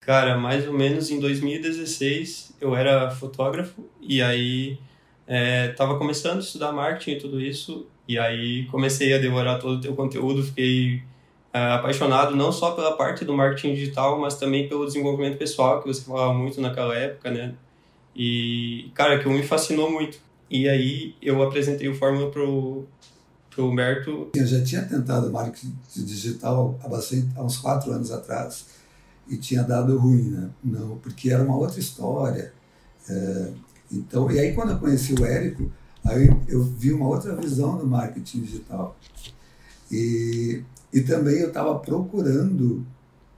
Cara, 0.00 0.38
mais 0.38 0.66
ou 0.66 0.72
menos 0.72 1.10
em 1.10 1.20
2016 1.20 2.54
eu 2.58 2.74
era 2.74 3.10
fotógrafo 3.10 3.84
e 4.00 4.22
aí 4.22 4.78
estava 5.70 5.94
é, 5.94 5.98
começando 5.98 6.38
a 6.38 6.40
estudar 6.40 6.72
marketing 6.72 7.10
e 7.12 7.18
tudo 7.20 7.40
isso 7.40 7.86
e 8.08 8.18
aí 8.18 8.66
comecei 8.66 9.14
a 9.14 9.18
devorar 9.18 9.60
todo 9.60 9.76
o 9.76 9.80
teu 9.80 9.94
conteúdo, 9.94 10.42
fiquei 10.42 11.02
é, 11.52 11.72
apaixonado 11.72 12.34
não 12.34 12.50
só 12.50 12.70
pela 12.70 12.96
parte 12.96 13.26
do 13.26 13.34
marketing 13.34 13.74
digital, 13.74 14.18
mas 14.18 14.36
também 14.36 14.68
pelo 14.68 14.86
desenvolvimento 14.86 15.36
pessoal 15.36 15.82
que 15.82 15.88
você 15.88 16.00
falava 16.00 16.32
muito 16.32 16.60
naquela 16.62 16.96
época, 16.96 17.30
né? 17.30 17.54
E 18.16 18.90
cara, 18.94 19.18
que 19.18 19.28
me 19.28 19.42
fascinou 19.42 19.90
muito. 19.90 20.18
E 20.50 20.68
aí 20.68 21.14
eu 21.20 21.42
apresentei 21.42 21.88
o 21.88 21.94
Fórmula 21.94 22.30
pro 22.30 22.86
pro 23.50 23.66
Humberto. 23.66 24.30
Eu 24.34 24.46
já 24.46 24.62
tinha 24.64 24.82
tentado 24.82 25.30
marketing 25.30 25.76
digital 25.94 26.78
há, 26.82 26.88
bastante, 26.88 27.28
há 27.36 27.42
uns 27.42 27.58
quatro 27.58 27.92
anos 27.92 28.10
atrás 28.10 28.79
e 29.28 29.36
tinha 29.36 29.62
dado 29.62 29.96
ruim, 29.98 30.30
né? 30.30 30.50
Não, 30.62 30.98
porque 30.98 31.30
era 31.30 31.42
uma 31.42 31.56
outra 31.56 31.78
história. 31.78 32.52
É, 33.08 33.52
então, 33.90 34.30
e 34.30 34.38
aí 34.38 34.52
quando 34.54 34.72
eu 34.72 34.78
conheci 34.78 35.14
o 35.14 35.24
Érico, 35.24 35.70
aí 36.04 36.28
eu 36.48 36.62
vi 36.64 36.92
uma 36.92 37.06
outra 37.06 37.34
visão 37.36 37.76
do 37.78 37.86
marketing 37.86 38.42
digital. 38.42 38.96
E, 39.90 40.62
e 40.92 41.00
também 41.00 41.38
eu 41.38 41.48
estava 41.48 41.78
procurando 41.78 42.84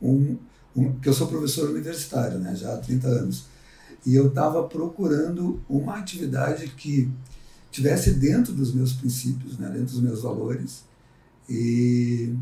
um, 0.00 0.36
um, 0.76 0.98
que 0.98 1.08
eu 1.08 1.12
sou 1.12 1.26
professor 1.26 1.70
universitário, 1.70 2.38
né, 2.38 2.54
já 2.54 2.74
há 2.74 2.78
30 2.78 3.06
anos, 3.06 3.46
e 4.04 4.14
eu 4.14 4.28
estava 4.28 4.62
procurando 4.64 5.62
uma 5.68 5.96
atividade 5.96 6.68
que 6.68 7.10
tivesse 7.70 8.12
dentro 8.12 8.52
dos 8.52 8.74
meus 8.74 8.92
princípios, 8.92 9.58
né, 9.58 9.68
dentro 9.68 9.94
dos 9.94 10.00
meus 10.00 10.22
valores, 10.22 10.84
e, 11.48 12.34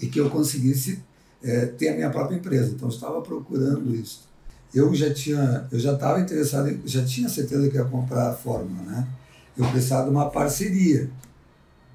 e 0.00 0.06
que 0.06 0.20
eu 0.20 0.28
conseguisse 0.28 1.02
é, 1.42 1.66
ter 1.66 1.88
a 1.88 1.94
minha 1.94 2.10
própria 2.10 2.36
empresa. 2.36 2.72
Então 2.72 2.88
eu 2.88 2.94
estava 2.94 3.20
procurando 3.20 3.94
isso. 3.94 4.28
Eu 4.74 4.94
já 4.94 5.12
tinha, 5.12 5.66
eu 5.70 5.78
já 5.78 5.92
estava 5.92 6.20
interessado, 6.20 6.78
já 6.86 7.04
tinha 7.04 7.28
certeza 7.28 7.68
que 7.68 7.76
ia 7.76 7.84
comprar 7.84 8.30
a 8.30 8.34
Fórmula, 8.34 8.82
né? 8.82 9.08
Eu 9.56 9.66
precisava 9.66 10.04
de 10.04 10.10
uma 10.10 10.30
parceria. 10.30 11.10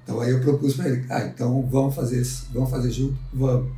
Então 0.04 0.20
aí 0.20 0.30
eu 0.30 0.40
propus 0.40 0.74
para 0.74 0.88
ele, 0.88 1.04
ah, 1.10 1.24
então 1.26 1.60
vamos 1.68 1.94
fazer, 1.94 2.24
vamos 2.52 2.70
fazer 2.70 2.90
junto, 2.90 3.18
vamos. 3.32 3.70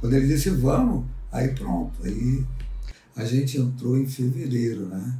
Quando 0.00 0.14
ele 0.14 0.26
disse 0.26 0.50
vamos, 0.50 1.06
aí 1.30 1.48
pronto, 1.54 1.92
aí 2.04 2.44
a 3.14 3.24
gente 3.24 3.58
entrou 3.58 3.96
em 3.96 4.06
fevereiro, 4.06 4.86
né? 4.86 5.18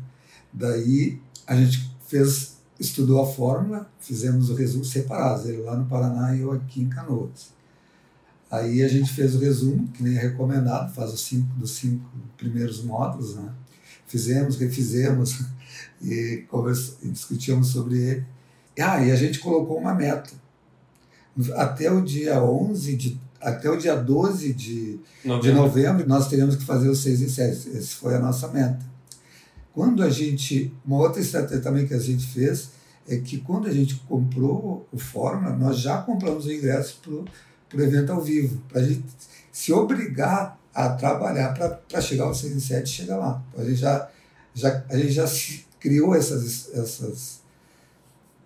Daí 0.53 1.19
a 1.47 1.57
gente 1.57 1.91
fez, 2.07 2.57
estudou 2.79 3.23
a 3.23 3.27
fórmula, 3.27 3.89
fizemos 4.01 4.51
o 4.51 4.55
resumo 4.55 4.85
separados, 4.85 5.47
ele 5.47 5.63
lá 5.63 5.77
no 5.77 5.87
Paraná 5.87 6.35
e 6.35 6.41
eu 6.41 6.53
aqui 6.53 6.83
em 6.83 6.89
Canoas. 6.89 7.53
Aí 8.53 8.83
a 8.83 8.89
gente 8.89 9.11
fez 9.11 9.35
o 9.35 9.39
resumo, 9.39 9.89
que 9.89 10.03
nem 10.03 10.15
é 10.15 10.21
recomendado, 10.21 10.93
faz 10.93 11.11
os 11.11 11.23
cinco 11.23 11.49
dos 11.55 11.71
cinco 11.71 12.05
primeiros 12.37 12.85
módulos, 12.85 13.35
né? 13.35 13.51
Fizemos, 14.07 14.59
refizemos 14.59 15.41
e, 16.05 16.45
e 17.03 17.09
discutimos 17.09 17.69
sobre 17.69 17.99
ele. 17.99 18.27
Ah, 18.79 19.03
e 19.03 19.11
a 19.11 19.17
gente 19.17 19.39
colocou 19.39 19.79
uma 19.79 19.95
meta. 19.95 20.31
Até 21.55 21.91
o 21.91 22.03
dia 22.03 22.43
11 22.45 22.95
de 22.95 23.21
até 23.41 23.71
o 23.71 23.77
dia 23.77 23.97
12 23.97 24.53
de 24.53 25.01
novembro, 25.25 25.43
de 25.43 25.53
novembro 25.53 26.09
nós 26.09 26.29
teríamos 26.29 26.55
que 26.55 26.65
fazer 26.65 26.89
os 26.91 27.03
6 27.03 27.23
e 27.23 27.31
7. 27.31 27.77
Essa 27.77 27.97
foi 27.97 28.15
a 28.15 28.21
nossa 28.21 28.49
meta. 28.49 28.85
Quando 29.73 30.03
a 30.03 30.11
gente. 30.11 30.75
Uma 30.85 30.99
outra 30.99 31.23
estratégia 31.23 31.63
também 31.63 31.87
que 31.87 31.95
a 31.95 31.99
gente 31.99 32.27
fez 32.27 32.69
é 33.09 33.17
que 33.17 33.39
quando 33.39 33.67
a 33.67 33.73
gente 33.73 33.95
comprou 34.07 34.87
o 34.93 34.99
Fórmula, 34.99 35.57
nós 35.57 35.79
já 35.79 36.03
compramos 36.03 36.45
o 36.45 36.53
ingresso 36.53 37.01
para 37.03 37.13
para 37.73 37.81
o 37.81 37.85
evento 37.85 38.13
ao 38.13 38.21
vivo, 38.21 38.63
para 38.69 38.81
a 38.81 38.85
gente 38.85 39.03
se 39.51 39.73
obrigar 39.73 40.59
a 40.75 40.91
trabalhar 40.91 41.53
para 41.53 42.01
chegar 42.01 42.25
ao 42.25 42.35
6 42.35 42.55
e 42.55 42.61
7 42.61 42.87
e 42.87 42.89
chegar 42.89 43.17
lá. 43.17 43.43
Então, 43.49 43.65
a 43.65 43.69
gente 43.69 43.81
já, 43.81 44.09
já, 44.55 44.85
a 44.89 44.97
gente 44.97 45.13
já 45.13 45.25
criou 45.81 46.15
essas. 46.15 46.73
essas 46.75 47.43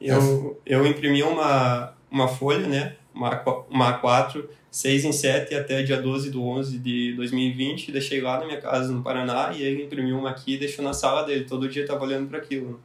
eu, 0.01 0.61
eu 0.65 0.87
imprimi 0.87 1.23
uma, 1.23 1.93
uma 2.11 2.29
folha, 2.29 2.67
né? 2.67 2.97
uma, 3.17 3.43
uma 3.71 4.01
A4, 4.01 4.45
6 4.71 5.05
em 5.07 5.13
7 5.13 5.55
até 5.55 5.83
dia 5.83 6.01
12 6.01 6.31
de 6.31 6.37
11 6.37 6.79
de 6.79 7.15
2020, 7.15 7.91
deixei 7.91 8.21
lá 8.21 8.39
na 8.39 8.45
minha 8.45 8.61
casa 8.61 8.93
no 8.93 9.03
Paraná 9.03 9.53
e 9.57 9.63
ele 9.63 9.85
imprimiu 9.85 10.19
uma 10.19 10.31
aqui 10.31 10.55
e 10.55 10.59
deixou 10.59 10.85
na 10.85 10.93
sala 10.93 11.23
dele, 11.23 11.45
todo 11.45 11.69
dia 11.69 11.83
estava 11.83 12.05
olhando 12.05 12.29
para 12.29 12.39
aquilo. 12.39 12.79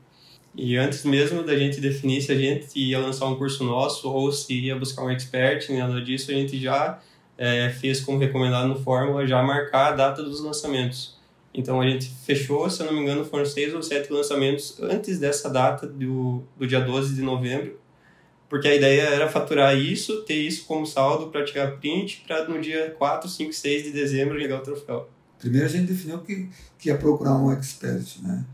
E 0.55 0.75
antes 0.75 1.03
mesmo 1.05 1.43
da 1.43 1.57
gente 1.57 1.79
definir 1.79 2.21
se 2.21 2.31
a 2.31 2.35
gente 2.35 2.77
ia 2.77 2.99
lançar 2.99 3.25
um 3.27 3.35
curso 3.35 3.63
nosso 3.63 4.09
ou 4.09 4.31
se 4.31 4.53
ia 4.53 4.75
buscar 4.75 5.03
um 5.03 5.09
expert, 5.09 5.69
nada 5.71 6.01
disso, 6.01 6.29
a 6.29 6.33
gente 6.33 6.59
já 6.59 6.99
é, 7.37 7.69
fez 7.69 8.01
como 8.01 8.19
recomendado 8.19 8.67
no 8.67 8.75
Fórmula, 8.75 9.25
já 9.25 9.41
marcar 9.41 9.93
a 9.93 9.95
data 9.95 10.21
dos 10.21 10.41
lançamentos. 10.41 11.17
Então 11.53 11.81
a 11.81 11.87
gente 11.87 12.09
fechou, 12.25 12.69
se 12.69 12.81
eu 12.81 12.85
não 12.85 12.93
me 12.93 13.01
engano, 13.01 13.25
foram 13.25 13.45
seis 13.45 13.73
ou 13.73 13.81
sete 13.81 14.11
lançamentos 14.11 14.77
antes 14.81 15.19
dessa 15.19 15.49
data 15.49 15.87
do, 15.87 16.43
do 16.57 16.67
dia 16.67 16.79
12 16.81 17.15
de 17.15 17.21
novembro, 17.21 17.79
porque 18.49 18.67
a 18.67 18.75
ideia 18.75 19.03
era 19.03 19.29
faturar 19.29 19.77
isso, 19.77 20.23
ter 20.23 20.35
isso 20.35 20.65
como 20.65 20.85
saldo 20.85 21.27
para 21.27 21.43
tirar 21.43 21.77
print, 21.77 22.23
para 22.27 22.47
no 22.47 22.59
dia 22.59 22.93
4, 22.97 23.29
5, 23.29 23.53
6 23.53 23.83
de 23.83 23.91
dezembro 23.91 24.37
ligar 24.37 24.59
o 24.59 24.63
troféu. 24.63 25.09
Primeiro 25.39 25.65
a 25.65 25.69
gente 25.69 25.87
definiu 25.87 26.19
que, 26.19 26.49
que 26.77 26.89
ia 26.89 26.97
procurar 26.97 27.37
um 27.37 27.51
expert, 27.51 28.21
né? 28.21 28.45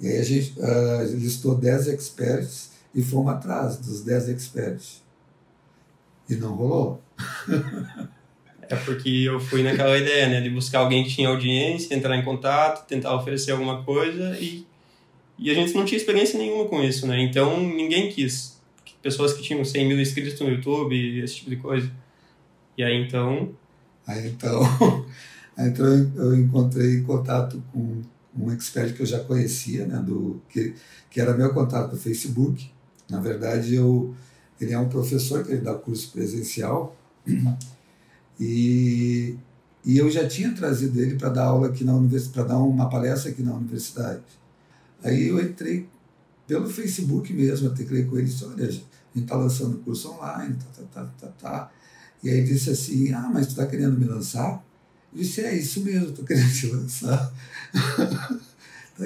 E 0.00 0.08
aí 0.08 0.18
a 0.18 0.24
gente 0.24 0.54
uh, 0.58 1.16
listou 1.16 1.54
10 1.54 1.88
experts 1.88 2.70
e 2.94 3.02
fomos 3.02 3.32
atrás 3.32 3.76
dos 3.76 4.02
10 4.02 4.28
experts. 4.28 5.02
E 6.28 6.34
não 6.36 6.54
rolou. 6.54 7.02
é 8.68 8.76
porque 8.76 9.08
eu 9.08 9.38
fui 9.38 9.62
naquela 9.62 9.96
ideia, 9.96 10.28
né? 10.28 10.40
De 10.40 10.50
buscar 10.50 10.80
alguém 10.80 11.04
que 11.04 11.10
tinha 11.10 11.28
audiência, 11.28 11.94
entrar 11.94 12.16
em 12.16 12.24
contato, 12.24 12.86
tentar 12.86 13.14
oferecer 13.14 13.52
alguma 13.52 13.82
coisa 13.82 14.36
e, 14.38 14.66
e 15.38 15.50
a 15.50 15.54
gente 15.54 15.74
não 15.74 15.84
tinha 15.84 15.98
experiência 15.98 16.38
nenhuma 16.38 16.66
com 16.66 16.82
isso, 16.82 17.06
né? 17.06 17.20
Então 17.20 17.60
ninguém 17.60 18.10
quis. 18.10 18.54
Pessoas 19.02 19.34
que 19.34 19.42
tinham 19.42 19.64
100 19.64 19.86
mil 19.86 20.00
inscritos 20.00 20.40
no 20.40 20.48
YouTube, 20.48 21.22
esse 21.22 21.36
tipo 21.36 21.50
de 21.50 21.56
coisa. 21.56 21.90
E 22.76 22.82
aí 22.82 22.96
então. 22.96 23.54
Aí 24.06 24.28
então, 24.28 24.62
aí, 25.56 25.68
então 25.68 25.86
eu 26.16 26.34
encontrei 26.34 27.02
contato 27.02 27.62
com 27.72 28.02
um 28.36 28.50
expert 28.50 28.94
que 28.94 29.02
eu 29.02 29.06
já 29.06 29.20
conhecia, 29.20 29.86
né, 29.86 29.98
do, 29.98 30.40
que, 30.48 30.74
que 31.10 31.20
era 31.20 31.36
meu 31.36 31.52
contato 31.52 31.90
do 31.90 31.96
Facebook. 31.96 32.70
Na 33.08 33.20
verdade, 33.20 33.74
eu, 33.74 34.14
ele 34.60 34.72
é 34.72 34.78
um 34.78 34.88
professor 34.88 35.44
que 35.44 35.52
ele 35.52 35.60
dá 35.60 35.74
curso 35.74 36.10
presencial 36.10 36.96
e, 38.40 39.36
e 39.84 39.98
eu 39.98 40.10
já 40.10 40.26
tinha 40.26 40.52
trazido 40.52 41.00
ele 41.00 41.16
para 41.16 41.28
dar 41.28 41.44
aula 41.44 41.68
aqui 41.68 41.84
na 41.84 41.94
universidade, 41.94 42.34
para 42.34 42.54
dar 42.54 42.58
uma 42.58 42.88
palestra 42.88 43.30
aqui 43.30 43.42
na 43.42 43.54
universidade. 43.54 44.22
Aí 45.02 45.28
eu 45.28 45.40
entrei 45.40 45.88
pelo 46.46 46.68
Facebook 46.68 47.32
mesmo, 47.32 47.68
eu 47.68 47.74
teclei 47.74 48.04
com 48.04 48.16
ele 48.16 48.26
disse, 48.26 48.44
olha, 48.44 48.66
a 48.66 48.70
gente 48.70 48.86
está 49.16 49.36
lançando 49.36 49.78
curso 49.78 50.10
online, 50.10 50.54
tá, 50.54 50.82
tá, 50.82 51.02
tá, 51.02 51.10
tá, 51.20 51.28
tá. 51.40 51.72
E 52.22 52.30
aí 52.30 52.38
ele 52.38 52.46
disse 52.46 52.70
assim, 52.70 53.12
ah, 53.12 53.30
mas 53.32 53.46
tu 53.46 53.50
está 53.50 53.66
querendo 53.66 53.98
me 53.98 54.06
lançar? 54.06 54.64
Disse, 55.14 55.42
é 55.42 55.56
isso 55.56 55.82
mesmo, 55.84 56.08
estou 56.08 56.24
querendo 56.24 56.52
te 56.52 56.66
lançar. 56.66 57.32
tá 58.98 59.04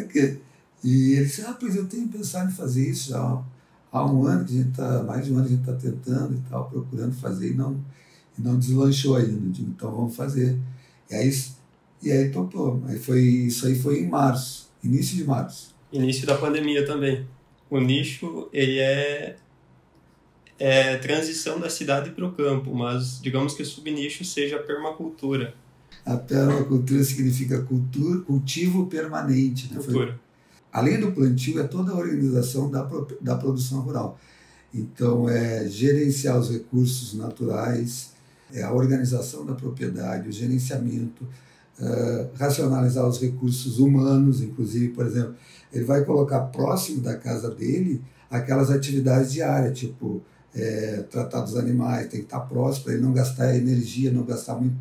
e 0.82 1.12
ele 1.14 1.24
disse, 1.24 1.42
ah, 1.42 1.56
pois 1.58 1.74
eu 1.74 1.86
tenho 1.86 2.08
pensado 2.08 2.50
em 2.50 2.54
fazer 2.54 2.88
isso 2.88 3.10
já 3.10 3.44
há 3.92 4.04
um 4.04 4.24
ano 4.24 4.44
que 4.44 4.52
a 4.52 4.56
gente 4.56 4.70
está, 4.70 5.02
mais 5.02 5.26
de 5.26 5.32
um 5.32 5.36
ano 5.36 5.46
a 5.46 5.48
gente 5.48 5.60
está 5.60 5.72
tentando 5.72 6.34
e 6.34 6.50
tal, 6.50 6.68
procurando 6.70 7.14
fazer 7.14 7.50
e 7.50 7.54
não, 7.54 7.82
e 8.38 8.42
não 8.42 8.58
deslanchou 8.58 9.16
ainda. 9.16 9.50
digo, 9.50 9.70
então 9.70 9.90
vamos 9.90 10.14
fazer. 10.14 10.58
E 11.10 11.14
aí, 11.14 11.30
e 12.02 12.12
aí 12.12 12.30
topou. 12.30 12.82
Aí 12.86 12.98
foi, 12.98 13.20
isso 13.20 13.66
aí 13.66 13.78
foi 13.78 14.00
em 14.00 14.08
março, 14.08 14.70
início 14.82 15.16
de 15.16 15.24
março. 15.24 15.74
Início 15.92 16.26
da 16.26 16.36
pandemia 16.36 16.86
também. 16.86 17.26
O 17.70 17.80
nicho, 17.80 18.48
ele 18.52 18.78
é 18.78 19.36
é 20.58 20.96
transição 20.96 21.60
da 21.60 21.70
cidade 21.70 22.10
para 22.10 22.26
o 22.26 22.32
campo, 22.32 22.74
mas 22.74 23.20
digamos 23.22 23.54
que 23.54 23.62
o 23.62 23.66
subnicho 23.66 24.24
seja 24.24 24.56
a 24.56 24.62
permacultura. 24.62 25.54
A 26.08 26.16
permacultura 26.16 27.04
significa 27.04 27.60
cultura, 27.60 28.20
cultivo 28.20 28.86
permanente. 28.86 29.72
Né? 29.72 29.78
Foi, 29.78 30.14
além 30.72 30.98
do 30.98 31.12
plantio, 31.12 31.60
é 31.60 31.64
toda 31.64 31.92
a 31.92 31.96
organização 31.96 32.70
da, 32.70 32.88
da 33.20 33.36
produção 33.36 33.80
rural. 33.80 34.18
Então, 34.72 35.28
é 35.28 35.68
gerenciar 35.68 36.38
os 36.38 36.50
recursos 36.50 37.12
naturais, 37.12 38.12
é 38.52 38.62
a 38.62 38.72
organização 38.72 39.44
da 39.44 39.52
propriedade, 39.52 40.30
o 40.30 40.32
gerenciamento, 40.32 41.24
uh, 41.78 42.30
racionalizar 42.38 43.06
os 43.06 43.20
recursos 43.20 43.78
humanos, 43.78 44.40
inclusive, 44.40 44.88
por 44.88 45.04
exemplo, 45.04 45.34
ele 45.70 45.84
vai 45.84 46.04
colocar 46.06 46.40
próximo 46.40 47.02
da 47.02 47.16
casa 47.16 47.50
dele 47.50 48.00
aquelas 48.30 48.70
atividades 48.70 49.32
diárias, 49.32 49.78
tipo 49.78 50.22
é, 50.54 51.04
tratar 51.10 51.42
dos 51.42 51.56
animais, 51.56 52.08
tem 52.08 52.20
que 52.20 52.26
estar 52.26 52.40
próximo 52.40 52.84
para 52.84 52.94
ele 52.94 53.02
não 53.02 53.12
gastar 53.12 53.54
energia, 53.54 54.10
não 54.10 54.24
gastar 54.24 54.54
muito 54.54 54.76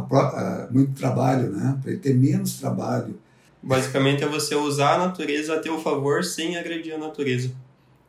a, 0.00 0.68
muito 0.70 0.92
trabalho, 0.92 1.50
né? 1.50 1.78
Para 1.82 1.92
ele 1.92 2.00
ter 2.00 2.14
menos 2.14 2.58
trabalho. 2.58 3.18
Basicamente 3.62 4.22
é 4.22 4.26
você 4.26 4.54
usar 4.54 4.94
a 4.94 5.06
natureza 5.06 5.54
a 5.54 5.58
teu 5.58 5.78
favor 5.80 6.24
sem 6.24 6.56
agredir 6.56 6.94
a 6.94 6.98
natureza. 6.98 7.50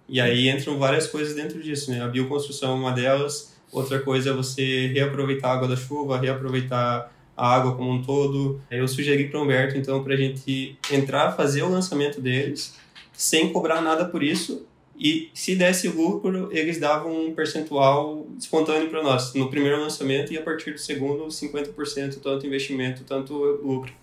E 0.07 0.19
aí 0.19 0.49
entram 0.49 0.77
várias 0.77 1.07
coisas 1.07 1.35
dentro 1.35 1.61
disso, 1.61 1.91
né? 1.91 2.01
A 2.01 2.07
bioconstrução 2.07 2.71
é 2.71 2.75
uma 2.75 2.91
delas. 2.91 3.53
Outra 3.71 3.99
coisa 3.99 4.31
é 4.31 4.33
você 4.33 4.87
reaproveitar 4.87 5.49
a 5.49 5.53
água 5.53 5.67
da 5.67 5.75
chuva, 5.75 6.19
reaproveitar 6.19 7.11
a 7.37 7.55
água 7.55 7.75
como 7.75 7.91
um 7.91 8.01
todo. 8.01 8.59
Eu 8.69 8.87
sugeri 8.87 9.29
para 9.29 9.39
o 9.39 9.43
Humberto, 9.43 9.77
então, 9.77 10.03
para 10.03 10.13
a 10.13 10.17
gente 10.17 10.77
entrar, 10.91 11.31
fazer 11.31 11.61
o 11.61 11.69
lançamento 11.69 12.19
deles, 12.19 12.75
sem 13.13 13.53
cobrar 13.53 13.81
nada 13.81 14.05
por 14.05 14.23
isso, 14.23 14.65
e 14.99 15.31
se 15.33 15.55
desse 15.55 15.87
lucro, 15.87 16.49
eles 16.51 16.77
davam 16.77 17.27
um 17.27 17.33
percentual 17.33 18.27
espontâneo 18.37 18.89
para 18.89 19.01
nós, 19.01 19.33
no 19.33 19.49
primeiro 19.49 19.79
lançamento, 19.79 20.33
e 20.33 20.37
a 20.37 20.41
partir 20.41 20.71
do 20.71 20.77
segundo, 20.77 21.27
50%, 21.27 22.19
tanto 22.21 22.45
investimento, 22.45 23.05
tanto 23.05 23.33
lucro. 23.33 23.93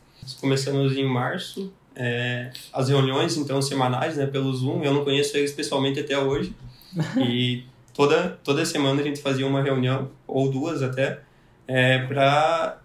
Começamos 0.41 0.97
em 0.97 1.05
março, 1.05 1.71
é, 1.95 2.51
as 2.73 2.89
reuniões, 2.89 3.37
então, 3.37 3.61
semanais, 3.61 4.17
né, 4.17 4.27
pelo 4.27 4.51
Zoom, 4.55 4.83
eu 4.83 4.95
não 4.95 5.05
conheço 5.05 5.37
eles 5.37 5.53
pessoalmente 5.53 6.01
até 6.01 6.19
hoje, 6.19 6.55
e 7.29 7.65
toda, 7.93 8.41
toda 8.43 8.65
semana 8.65 9.03
a 9.03 9.05
gente 9.05 9.21
fazia 9.21 9.47
uma 9.47 9.63
reunião, 9.63 10.11
ou 10.27 10.51
duas 10.51 10.83
até, 10.83 11.21
é, 11.69 11.99
para 12.07 12.81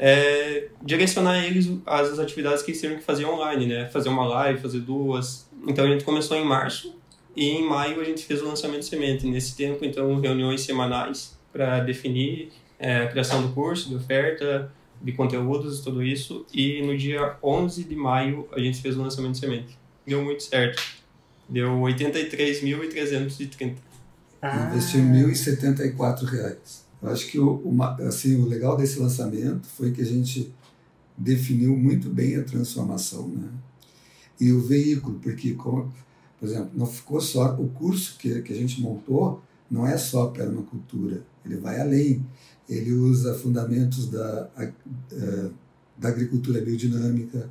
é, 0.00 0.66
direcionar 0.82 1.44
eles 1.44 1.70
as 1.86 2.18
atividades 2.18 2.64
que 2.64 2.72
eles 2.72 2.80
tinham 2.80 2.96
que 2.96 3.04
fazer 3.04 3.24
online, 3.24 3.66
né? 3.66 3.86
Fazer 3.88 4.08
uma 4.08 4.26
live, 4.26 4.58
fazer 4.58 4.80
duas. 4.80 5.48
Então 5.68 5.84
a 5.84 5.88
gente 5.88 6.04
começou 6.04 6.36
em 6.36 6.44
março 6.44 6.98
e 7.40 7.52
em 7.52 7.66
maio 7.66 8.02
a 8.02 8.04
gente 8.04 8.26
fez 8.26 8.42
o 8.42 8.44
lançamento 8.44 8.80
de 8.80 8.86
semente. 8.86 9.26
Nesse 9.26 9.56
tempo, 9.56 9.82
então, 9.82 10.20
reuniões 10.20 10.60
semanais 10.60 11.38
para 11.50 11.80
definir 11.80 12.52
é, 12.78 13.04
a 13.04 13.08
criação 13.08 13.40
do 13.40 13.48
curso, 13.54 13.88
de 13.88 13.94
oferta, 13.94 14.70
de 15.00 15.12
conteúdos, 15.12 15.80
tudo 15.80 16.02
isso. 16.02 16.44
E 16.52 16.82
no 16.82 16.94
dia 16.98 17.38
11 17.42 17.84
de 17.84 17.96
maio 17.96 18.46
a 18.52 18.60
gente 18.60 18.82
fez 18.82 18.94
o 18.94 19.00
lançamento 19.00 19.32
de 19.32 19.38
semente. 19.38 19.78
Deu 20.06 20.22
muito 20.22 20.42
certo. 20.42 20.82
Deu 21.48 21.70
83.330. 21.70 23.76
Ah. 24.42 24.72
Investiu 24.74 25.00
R$ 25.00 25.24
1.074. 25.24 26.80
Eu 27.02 27.08
acho 27.08 27.26
que 27.26 27.38
o, 27.38 27.62
o, 27.64 27.82
assim, 28.06 28.38
o 28.38 28.46
legal 28.46 28.76
desse 28.76 28.98
lançamento 28.98 29.66
foi 29.66 29.92
que 29.92 30.02
a 30.02 30.06
gente 30.06 30.52
definiu 31.16 31.74
muito 31.74 32.10
bem 32.10 32.36
a 32.36 32.44
transformação, 32.44 33.28
né? 33.28 33.48
E 34.38 34.52
o 34.52 34.60
veículo, 34.60 35.18
porque, 35.20 35.54
como, 35.54 35.90
por 36.40 36.48
exemplo, 36.48 36.70
não 36.74 36.86
ficou 36.86 37.20
só 37.20 37.54
o 37.54 37.68
curso 37.68 38.16
que, 38.18 38.40
que 38.40 38.52
a 38.52 38.56
gente 38.56 38.80
montou, 38.80 39.42
não 39.70 39.86
é 39.86 39.96
só 39.98 40.28
permacultura, 40.28 41.22
ele 41.44 41.56
vai 41.56 41.78
além. 41.78 42.24
Ele 42.68 42.92
usa 42.92 43.34
fundamentos 43.34 44.08
da, 44.08 44.48
da 45.98 46.08
agricultura 46.08 46.60
biodinâmica, 46.60 47.50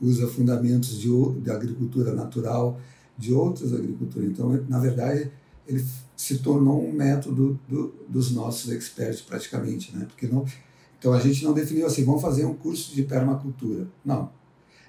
usa 0.00 0.26
fundamentos 0.26 0.98
de, 0.98 1.08
de 1.40 1.50
agricultura 1.50 2.14
natural, 2.14 2.80
de 3.18 3.32
outras 3.34 3.72
agriculturas. 3.74 4.30
Então, 4.30 4.64
na 4.68 4.78
verdade, 4.78 5.30
ele 5.66 5.84
se 6.16 6.38
tornou 6.38 6.84
um 6.84 6.92
método 6.92 7.58
do, 7.68 7.94
dos 8.08 8.30
nossos 8.32 8.70
experts 8.72 9.20
praticamente, 9.20 9.94
né? 9.94 10.06
Porque 10.06 10.26
não, 10.26 10.44
então 10.98 11.12
a 11.12 11.20
gente 11.20 11.44
não 11.44 11.52
definiu 11.52 11.86
assim, 11.86 12.04
vamos 12.04 12.22
fazer 12.22 12.44
um 12.44 12.54
curso 12.54 12.94
de 12.94 13.02
permacultura. 13.02 13.86
Não, 14.04 14.30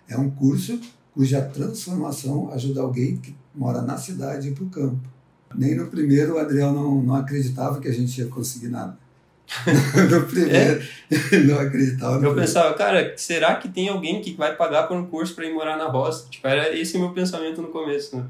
é 0.07 0.17
um 0.17 0.29
curso 0.29 0.79
cuja 1.13 1.42
transformação 1.42 2.51
ajuda 2.51 2.81
alguém 2.81 3.18
que 3.18 3.36
mora 3.54 3.81
na 3.81 3.98
cidade 3.98 4.51
para 4.51 4.63
o 4.63 4.69
campo. 4.69 5.07
Nem 5.56 5.75
no 5.75 5.88
primeiro 5.88 6.36
o 6.36 6.38
Adriel 6.39 6.71
não, 6.71 7.01
não 7.01 7.15
acreditava 7.15 7.80
que 7.80 7.88
a 7.88 7.94
gente 7.94 8.19
ia 8.19 8.27
conseguir 8.27 8.69
nada. 8.69 8.98
no 10.10 10.25
primeiro, 10.25 10.83
é. 11.12 11.38
não 11.45 11.60
acreditava. 11.60 12.13
eu 12.13 12.19
primeiro. 12.19 12.42
pensava, 12.42 12.74
cara, 12.74 13.13
será 13.18 13.56
que 13.56 13.69
tem 13.69 13.89
alguém 13.89 14.21
que 14.21 14.33
vai 14.33 14.56
pagar 14.56 14.88
por 14.88 14.98
um 14.98 15.06
curso 15.06 15.36
para 15.36 15.45
ir 15.45 15.54
morar 15.54 15.77
na 15.77 15.88
roça? 15.88 16.27
Tipo, 16.30 16.48
era 16.48 16.75
esse 16.75 16.98
meu 16.98 17.12
pensamento 17.12 17.62
no 17.62 17.68
começo, 17.68 18.18
né? 18.18 18.25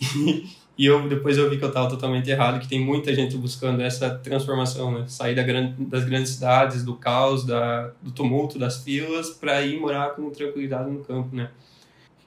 E 0.80 0.86
eu 0.86 1.06
depois 1.06 1.36
eu 1.36 1.50
vi 1.50 1.58
que 1.58 1.64
eu 1.64 1.68
estava 1.68 1.90
totalmente 1.90 2.30
errado, 2.30 2.58
que 2.58 2.66
tem 2.66 2.82
muita 2.82 3.14
gente 3.14 3.36
buscando 3.36 3.82
essa 3.82 4.08
transformação, 4.14 4.90
né? 4.90 5.04
Sair 5.06 5.34
da 5.34 5.42
grande, 5.42 5.84
das 5.84 6.04
grandes 6.04 6.30
cidades, 6.30 6.82
do 6.82 6.94
caos, 6.94 7.44
da, 7.44 7.90
do 8.00 8.10
tumulto, 8.10 8.58
das 8.58 8.82
filas, 8.82 9.28
para 9.28 9.60
ir 9.60 9.78
morar 9.78 10.14
com 10.14 10.30
tranquilidade 10.30 10.90
no 10.90 11.00
campo, 11.00 11.36
né? 11.36 11.50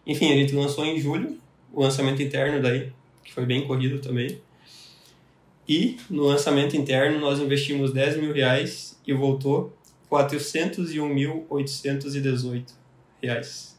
Enfim, 0.05 0.31
a 0.31 0.35
gente 0.35 0.53
lançou 0.53 0.85
em 0.85 0.99
julho 0.99 1.39
o 1.71 1.81
lançamento 1.81 2.21
interno 2.21 2.61
daí, 2.61 2.91
que 3.23 3.33
foi 3.33 3.45
bem 3.45 3.65
corrido 3.65 3.99
também. 3.99 4.37
E 5.67 5.97
no 6.09 6.23
lançamento 6.23 6.75
interno 6.75 7.19
nós 7.19 7.39
investimos 7.39 7.93
10 7.93 8.17
mil 8.17 8.33
reais 8.33 8.99
e 9.07 9.13
voltou 9.13 9.71
401.818 10.11 12.65
reais. 13.21 13.71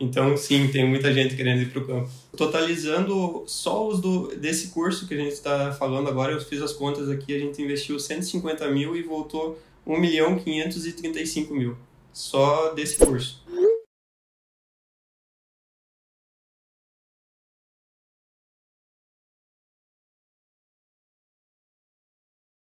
Então, 0.00 0.36
sim, 0.36 0.68
tem 0.68 0.88
muita 0.88 1.12
gente 1.12 1.34
querendo 1.34 1.62
ir 1.62 1.70
para 1.70 1.82
o 1.82 1.86
campo. 1.86 2.08
Totalizando 2.36 3.42
só 3.46 3.88
os 3.88 4.00
do, 4.00 4.28
desse 4.36 4.68
curso 4.68 5.08
que 5.08 5.14
a 5.14 5.16
gente 5.16 5.32
está 5.32 5.72
falando 5.72 6.08
agora, 6.08 6.32
eu 6.32 6.40
fiz 6.40 6.62
as 6.62 6.72
contas 6.72 7.10
aqui, 7.10 7.34
a 7.34 7.38
gente 7.38 7.60
investiu 7.60 7.98
150 7.98 8.70
mil 8.70 8.94
e 8.94 9.02
voltou 9.02 9.58
1 9.84 9.98
milhão 9.98 10.38
535 10.38 11.52
mil. 11.52 11.76
Só 12.12 12.72
desse 12.74 12.96
curso. 12.96 13.42